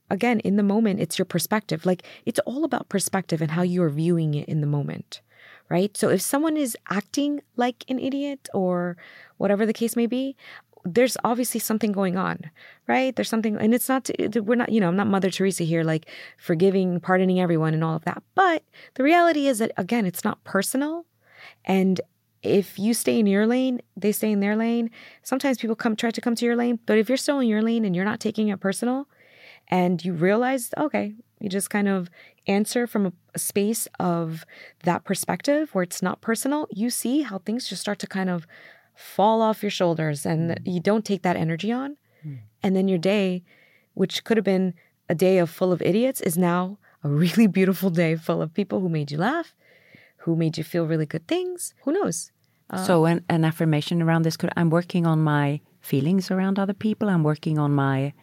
[0.09, 1.85] again in the moment it's your perspective.
[1.85, 5.21] Like it's all about perspective and how you are viewing it in the moment.
[5.69, 5.95] right?
[5.95, 8.97] So if someone is acting like an idiot or
[9.37, 10.35] whatever the case may be,
[10.84, 12.49] there's obviously something going on,
[12.88, 13.15] right?
[13.15, 16.07] There's something, and it's not, we're not, you know, I'm not Mother Teresa here, like
[16.38, 18.23] forgiving, pardoning everyone and all of that.
[18.36, 18.63] But
[18.95, 21.05] the reality is that, again, it's not personal.
[21.65, 22.01] And
[22.43, 24.89] if you stay in your lane, they stay in their lane.
[25.21, 27.61] Sometimes people come try to come to your lane, but if you're still in your
[27.61, 29.07] lane and you're not taking it personal
[29.67, 32.09] and you realize, okay, you just kind of
[32.47, 34.45] answer from a, a space of
[34.84, 38.47] that perspective where it's not personal, you see how things just start to kind of
[39.01, 40.57] fall off your shoulders and mm.
[40.63, 41.97] you don't take that energy on.
[42.23, 42.35] Hmm.
[42.63, 43.43] And then your day,
[43.93, 44.73] which could have been
[45.09, 48.79] a day of full of idiots, is now a really beautiful day full of people
[48.79, 49.55] who made you laugh,
[50.17, 51.73] who made you feel really good things.
[51.83, 52.31] Who knows?
[52.69, 56.73] Uh, so an, an affirmation around this could I'm working on my feelings around other
[56.73, 57.09] people.
[57.09, 58.13] I'm working on my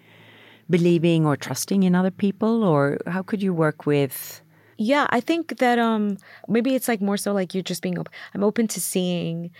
[0.70, 4.42] believing or trusting in other people or how could you work with
[4.80, 8.00] Yeah, I think that um maybe it's like more so like you're just being mm.
[8.00, 8.12] open.
[8.34, 9.50] I'm open to seeing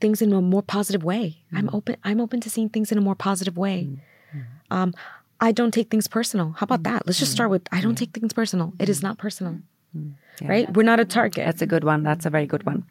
[0.00, 1.38] things in a more positive way.
[1.52, 3.88] I'm open I'm open to seeing things in a more positive way.
[4.70, 4.94] Um
[5.40, 6.54] I don't take things personal.
[6.56, 7.06] How about that?
[7.06, 8.72] Let's just start with I don't take things personal.
[8.78, 9.58] It is not personal.
[10.42, 10.72] Right?
[10.72, 11.44] We're not a target.
[11.44, 12.04] That's a good one.
[12.04, 12.84] That's a very good one.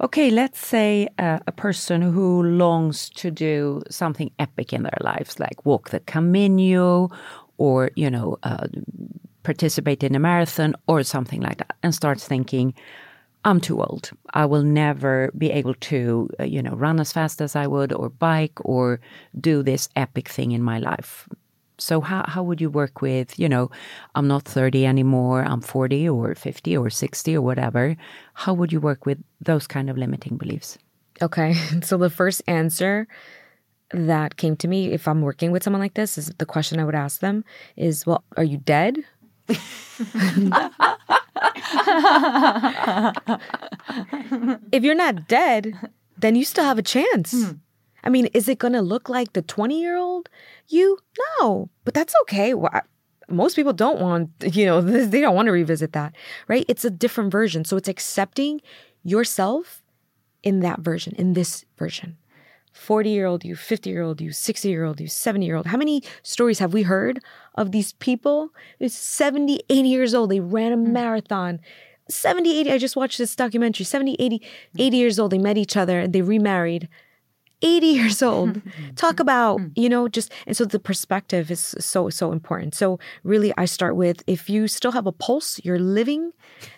[0.00, 5.40] Okay, let's say uh, a person who longs to do something epic in their lives,
[5.40, 7.10] like walk the Camino
[7.56, 8.68] or, you know, uh,
[9.42, 12.74] participate in a marathon or something like that, and starts thinking,
[13.44, 14.10] I'm too old.
[14.34, 17.92] I will never be able to, uh, you know, run as fast as I would
[17.92, 19.00] or bike or
[19.40, 21.28] do this epic thing in my life.
[21.78, 23.70] So how how would you work with, you know,
[24.16, 27.96] I'm not 30 anymore, I'm 40 or 50 or 60 or whatever.
[28.34, 30.76] How would you work with those kind of limiting beliefs?
[31.22, 31.54] Okay.
[31.82, 33.06] So the first answer
[33.92, 36.84] that came to me if I'm working with someone like this is the question I
[36.84, 37.44] would ask them
[37.76, 38.98] is, well, are you dead?
[44.72, 45.74] if you're not dead,
[46.16, 47.32] then you still have a chance.
[47.32, 47.52] Hmm.
[48.04, 50.28] I mean, is it going to look like the 20 year old
[50.68, 50.98] you?
[51.40, 52.54] No, but that's okay.
[52.54, 52.82] Why-
[53.28, 54.80] Most people don't want, you know,
[55.12, 56.14] they don't want to revisit that,
[56.46, 56.64] right?
[56.68, 57.64] It's a different version.
[57.64, 58.60] So it's accepting
[59.02, 59.82] yourself
[60.42, 62.16] in that version, in this version.
[62.78, 65.66] 40 year old you, 50 year old you, 60 year old you, 70 year old.
[65.66, 67.20] How many stories have we heard
[67.56, 68.50] of these people?
[68.78, 70.30] It's 70, 80 years old.
[70.30, 70.92] They ran a hmm.
[70.92, 71.60] marathon.
[72.08, 72.72] 70, 80.
[72.72, 73.84] I just watched this documentary.
[73.84, 74.42] 70, 80,
[74.78, 75.32] 80 years old.
[75.32, 76.88] They met each other and they remarried.
[77.62, 78.62] 80 years old.
[78.96, 79.72] Talk about, mm.
[79.76, 82.74] you know, just, and so the perspective is so, so important.
[82.74, 86.32] So really, I start with if you still have a pulse, you're living,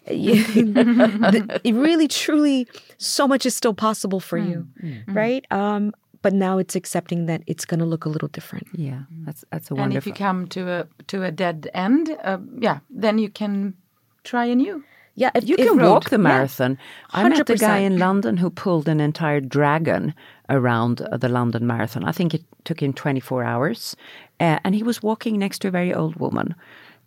[0.07, 0.14] eh,
[0.55, 2.66] the- it really, truly,
[2.99, 5.05] so much is still possible for you, mm.
[5.05, 5.14] Mm.
[5.14, 5.47] right?
[5.51, 8.66] Um, but now it's accepting that it's going to look a little different.
[8.74, 9.85] Yeah, that's that's a wonderful.
[9.85, 13.74] And if you come to a to a dead end, uh, yeah, then you can
[14.22, 14.85] try a new.
[15.14, 16.22] Yeah, if You if can road- walk the yeah.
[16.22, 16.78] marathon.
[17.12, 20.14] I met a guy in London who pulled an entire dragon
[20.51, 22.05] around uh, the London Marathon.
[22.05, 23.97] I think it took him 24 hours.
[24.39, 26.55] Uh, and he was walking next to a very old woman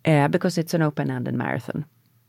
[0.04, 1.84] uh, because it's an open ended marathon.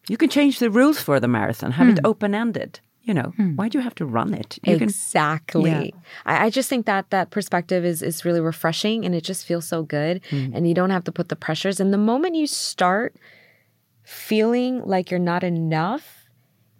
[0.07, 2.80] You can change the rules for the marathon, have it open ended.
[3.01, 4.57] You know, why do you have to run it?
[4.63, 5.70] You can, exactly.
[5.70, 5.99] Yeah.
[6.26, 9.68] I, I just think that that perspective is is really refreshing, and it just feels
[9.68, 10.22] so good.
[10.32, 10.55] Mm.
[10.55, 11.80] And you don't have to put the pressures.
[11.80, 13.16] And the moment you start
[14.03, 16.30] feeling like you're not enough,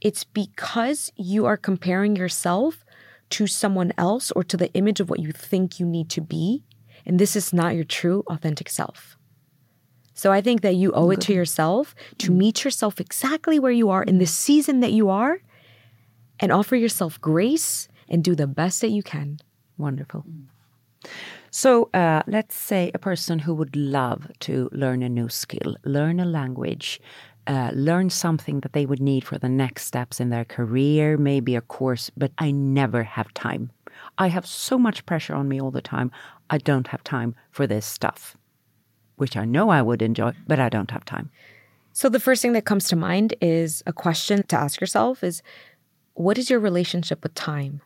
[0.02, 2.85] it's because you are comparing yourself
[3.32, 6.64] to someone else or to the image of what you think you need to be,
[7.06, 9.18] and this is not your true, authentic self.
[10.14, 12.38] So I think that you owe it to yourself to mm.
[12.38, 14.30] meet yourself exactly where you are in the mm.
[14.30, 15.42] season that you are
[16.40, 19.40] and offer yourself grace and do the best that you can.
[19.78, 20.24] Wonderful.
[20.28, 20.46] Mm.
[21.52, 26.20] So uh, let's say a person who would love to learn a new skill, learn
[26.20, 27.00] a language,
[27.48, 31.56] uh, learn something that they would need for the next steps in their career, maybe
[31.56, 33.72] a course, but I never have time.
[34.18, 36.12] I have so much pressure on me all the time.
[36.50, 38.38] I don't have time for this stuff,
[39.16, 41.30] which I know I would enjoy, but I don't have time.
[41.94, 45.42] So the first thing that comes to mind is a question to ask yourself is
[46.14, 47.82] what is your relationship with time?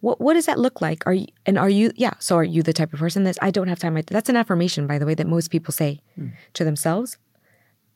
[0.00, 1.06] What what does that look like?
[1.06, 3.50] Are you and are you yeah, so are you the type of person that I
[3.50, 4.00] don't have time.
[4.06, 6.00] That's an affirmation by the way that most people say
[6.54, 7.18] to themselves.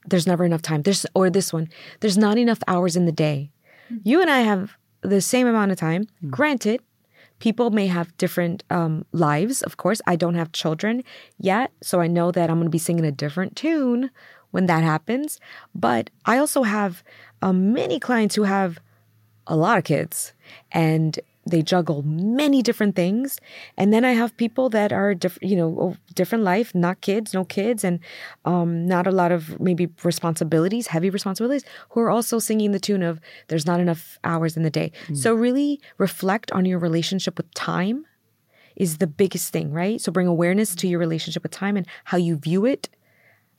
[0.07, 0.83] There's never enough time.
[0.83, 1.69] There's or this one,
[2.01, 3.51] there's not enough hours in the day.
[4.03, 6.09] You and I have the same amount of time.
[6.31, 6.81] Granted,
[7.39, 10.01] people may have different um, lives, of course.
[10.07, 11.05] I don't have children
[11.39, 14.11] yet, so I know that I'm going to be singing a different tune
[14.51, 15.39] when that happens.
[15.75, 17.03] But I also have
[17.43, 18.79] um, many clients who have
[19.47, 20.33] a lot of kids,
[20.73, 23.39] and they juggle many different things.
[23.77, 27.45] And then I have people that are different, you know, different life, not kids, no
[27.45, 28.01] kids, and
[28.45, 33.03] um, not a lot of maybe responsibilities, heavy responsibilities, who are also singing the tune
[33.03, 35.17] of "There's not enough hours in the day." Mm.
[35.17, 38.07] So really reflect on your relationship with time
[38.77, 40.01] is the biggest thing, right?
[40.01, 42.89] So bring awareness to your relationship with time and how you view it.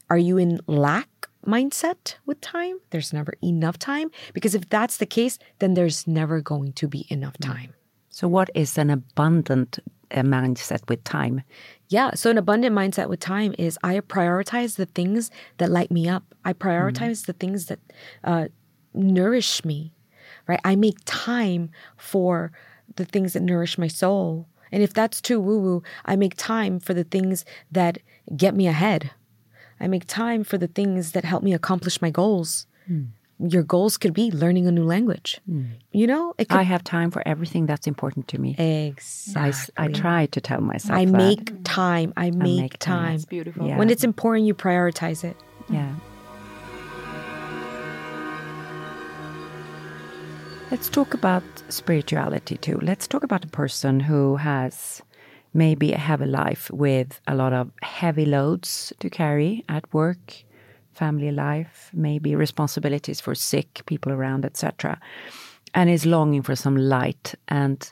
[0.10, 1.10] Are you in lack
[1.46, 2.80] mindset with time?
[2.90, 4.12] There's never enough time.
[4.34, 7.46] Because if that's the case, then there's never going to be enough mm.
[7.46, 7.74] time.
[8.10, 9.80] So, what is an abundant
[10.12, 11.44] uh, mindset with time?
[11.90, 12.12] Yeah.
[12.16, 16.24] So, an abundant mindset with time is I prioritize the things that light me up,
[16.46, 17.26] I prioritize mm.
[17.26, 17.80] the things that
[18.24, 18.48] uh,
[18.94, 19.94] nourish me,
[20.48, 20.62] right?
[20.64, 22.52] I make time for
[22.96, 24.48] the things that nourish my soul.
[24.72, 27.98] And if that's too woo woo, I make time for the things that
[28.36, 29.12] get me ahead.
[29.80, 32.68] I make time for the things that help me accomplish my goals.
[32.90, 33.08] Mm.
[33.38, 35.42] Your goals could be learning a new language.
[35.50, 35.72] Mm.
[35.92, 38.56] You know, could, I have time for everything that's important to me.
[38.58, 39.74] Exactly.
[39.78, 40.98] I, I try to tell myself.
[40.98, 41.12] I that.
[41.12, 42.14] make time.
[42.16, 43.04] I make, I make time.
[43.04, 43.16] time.
[43.16, 43.68] It's beautiful.
[43.68, 43.78] Yeah.
[43.78, 45.36] When it's important, you prioritize it.
[45.70, 45.94] Yeah.
[50.72, 52.80] Let's talk about spirituality too.
[52.82, 55.02] Let's talk about a person who has
[55.56, 60.44] maybe have a life with a lot of heavy loads to carry at work,
[60.94, 65.00] family life, maybe responsibilities for sick people around, etc.
[65.74, 67.92] And is longing for some light and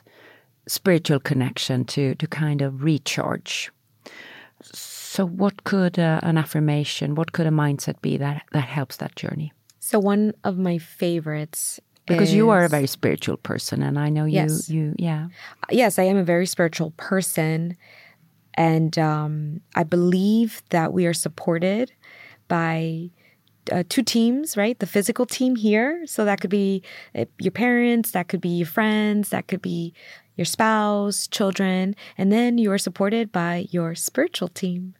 [0.66, 3.70] spiritual connection to to kind of recharge.
[4.62, 9.16] So, what could uh, an affirmation, what could a mindset be that that helps that
[9.16, 9.52] journey?
[9.80, 14.08] So, one of my favorites because is, you are a very spiritual person and i
[14.08, 14.68] know you yes.
[14.68, 15.28] you yeah.
[15.70, 17.76] Yes i am a very spiritual person
[18.54, 21.92] and um, i believe that we are supported
[22.48, 23.10] by
[23.72, 24.78] uh, two teams right?
[24.78, 26.06] The physical team here.
[26.06, 26.82] So that could be
[27.14, 29.94] uh, your parents that could be your friends that could be
[30.36, 34.94] your spouse children and then you are supported by your spiritual team.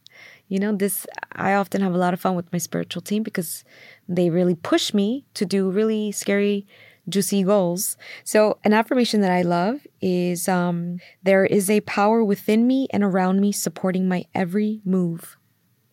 [0.48, 3.64] You know this i often have a lot of fun with my spiritual team because
[4.08, 6.66] they really push me to do really scary
[7.08, 7.96] juicy goals.
[8.24, 13.02] So, an affirmation that I love is um, there is a power within me and
[13.02, 15.36] around me supporting my every move.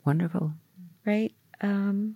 [0.05, 0.53] Wonderful.
[1.05, 1.33] Right?
[1.61, 2.15] Um,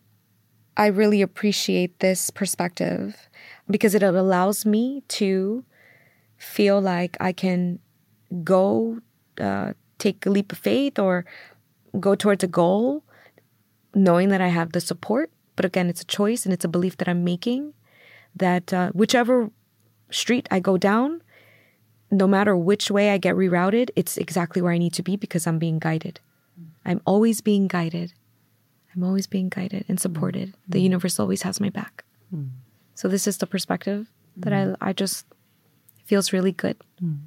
[0.78, 3.30] I really appreciate this perspective
[3.70, 5.64] because it allows me to
[6.38, 7.80] feel like I can
[8.44, 9.00] go
[9.40, 11.26] uh, take a leap of faith or
[12.00, 13.04] go towards a goal
[13.94, 15.32] knowing that I have the support.
[15.56, 17.74] But again, it's a choice and it's a belief that I'm making
[18.36, 19.50] that uh, whichever
[20.12, 21.22] street I go down,
[22.12, 25.48] no matter which way I get rerouted, it's exactly where I need to be because
[25.48, 26.20] I'm being guided.
[26.86, 28.14] I'm always being guided.
[28.96, 30.50] I'm always being guided and supported.
[30.50, 30.72] Mm-hmm.
[30.72, 32.04] The universe always has my back.
[32.34, 32.50] Mm-hmm.
[32.94, 34.08] So this is the perspective
[34.38, 34.82] that mm-hmm.
[34.82, 35.26] I I just
[36.06, 36.78] feels really good.
[37.04, 37.18] Mm.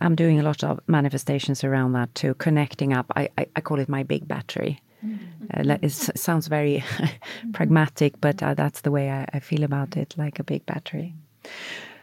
[0.00, 3.06] I'm doing a lot of manifestations around that too, connecting up.
[3.16, 4.80] I, I, I call it my big battery.
[5.02, 6.84] Uh, it sounds very
[7.52, 11.14] pragmatic, but uh, that's the way I, I, feel about it, like a big battery.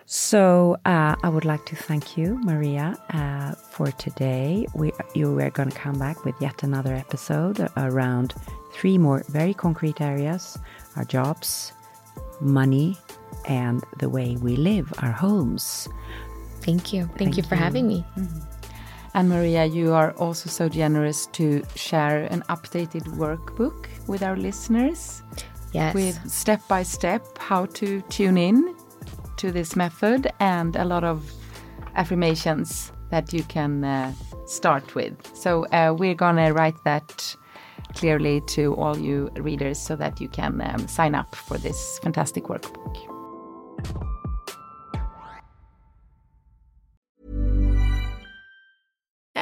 [0.06, 4.68] So uh, I would like to thank you, Maria, uh, for today.
[4.76, 8.34] We you are going to come back with yet another episode around
[8.74, 10.58] three more very concrete areas:
[10.96, 11.74] our jobs,
[12.40, 12.98] money,
[13.46, 15.88] and the way we live, our homes.
[16.62, 17.06] Thank you.
[17.06, 17.62] Thank, thank you for you.
[17.62, 18.06] having me.
[18.16, 18.53] Mm -hmm.
[19.14, 25.22] And Maria, you are also so generous to share an updated workbook with our listeners.
[25.72, 25.94] Yes.
[25.94, 28.76] With step by step how to tune in
[29.38, 31.32] to this method and a lot of
[31.96, 34.14] affirmations that you can uh,
[34.46, 35.16] start with.
[35.36, 37.36] So uh, we're going to write that
[37.94, 42.46] clearly to all you readers so that you can um, sign up for this fantastic
[42.46, 43.14] workbook.